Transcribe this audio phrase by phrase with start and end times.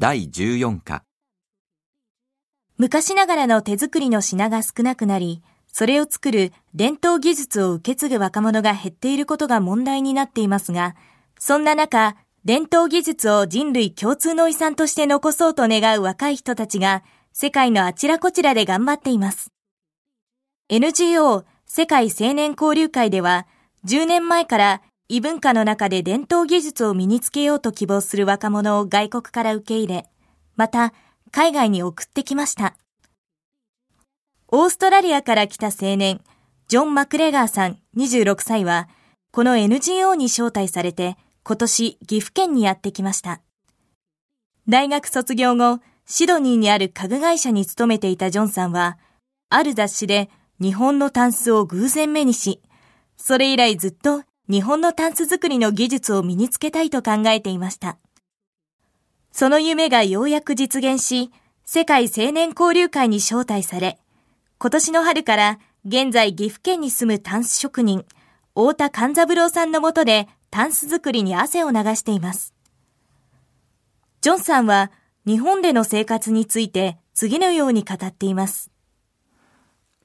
[0.00, 1.02] 第14課
[2.76, 10.94] 昔ながらの手作りの品が少なくなり、それを作る伝統技術を受け継ぐ若者が減っていることが問題になっていますが、
[11.40, 12.14] そんな中、
[12.44, 17.02] 伝統技術を人類共通の遺産として残そうと願う若い人たちが、
[17.32, 19.50] 世界のあちらこちらで頑張っています。
[20.68, 23.48] NGO 世界青年交流会では、
[23.84, 30.06] 10年前から異文化の中で伝統技術を身につけようと希望する若者を外国から受け入れ、
[30.56, 30.92] また
[31.30, 32.76] 海外に送ってきました。
[34.48, 36.20] オーストラリアから来た青年、
[36.68, 38.86] ジョン・マクレガーさん26歳は、
[39.30, 43.40] この NGO に招待されて、今年岐阜県にやってきました。
[44.68, 48.98] 大学卒業後、シドニーにある家具会社に勤めていたジョンさんは、
[49.48, 50.28] ある雑誌で
[50.60, 52.60] 日本のタンスを偶然目にし、
[53.16, 57.98] それ以来ずっと日本のタンス作りの技術を身につけたいと考えていました。
[59.30, 61.30] その夢がようやく実現し、
[61.66, 63.98] 世界青年交流会に招待され、
[64.58, 68.06] 今年の春から現在岐阜県に住むタンス職人、
[68.54, 72.54] 太田勘三郎さんのもとでタンス作りに汗を流しています。
[74.22, 74.90] ジョンさんは
[75.26, 78.70] 日本での生活について次のように語っています。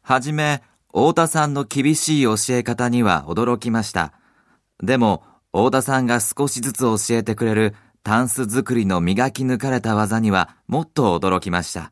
[0.01, 4.13] はじめ、太田さんの厳しい教え方には驚きました。
[4.81, 11.91] でも、太田さんが少しずつ教えてくれるタンス作りの磨き抜かれた技にはもっと驚きました。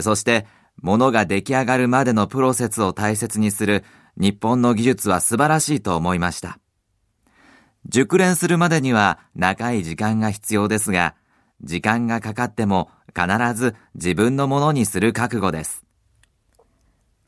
[0.00, 0.46] そして、
[0.80, 3.84] 物が出来上がるまでのプロセスを大切にする
[4.16, 6.58] 日本の技術は素晴らしいと思いました。
[7.86, 11.14] 熟練するまでには長い時間が必要ですが、
[11.62, 15.84] 時間がかかっても必ず自分のものにする覚悟です。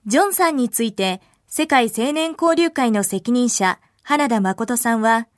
[0.07, 5.29] ジョンさんについて世界青年交流会の責任者、原田誠さんは、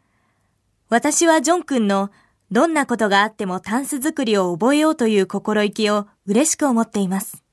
[0.88, 2.10] 私はジョン君の
[2.50, 7.44] どんなことがあってもタンス作りを覚えようという心意気を嬉しく思っています。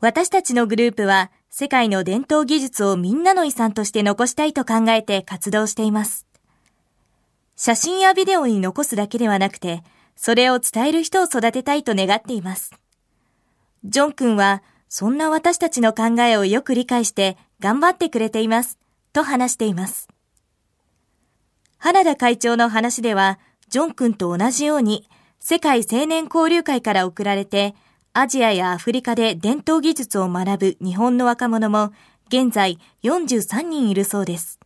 [0.00, 6.26] 私たちのグループは世界の伝統技術をみんなの遺産として残したいと考えて活動しています。
[7.56, 9.82] 写真やビデオに残すだけではなくて、
[10.14, 12.70] それを伝える人を育てたいと願っています。
[13.82, 18.78] ジョン君は、そんな私たちの考えをよく理解して頑張ってくれています、
[19.12, 20.08] と話しています。
[21.78, 23.38] 原田会長の話では、
[23.68, 25.08] ジョン君と同じように、
[25.38, 27.74] 世界青年交流会から送られて、
[28.12, 31.92] アジアやアフリカで伝統技術を学ぶ日本の若者も
[32.28, 34.58] 現在43人いるそうです。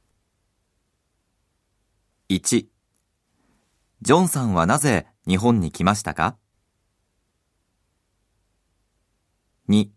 [2.31, 2.67] 1
[4.01, 6.37] ジョンさんはなぜ日本に来ましたか
[9.69, 9.91] ?2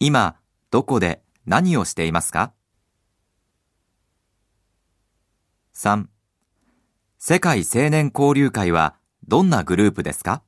[0.00, 0.36] 今
[0.70, 2.52] どこで何をしていますか？
[5.76, 6.06] ?3
[7.18, 8.94] 世界青年交流会は
[9.28, 10.42] どんなグループですか？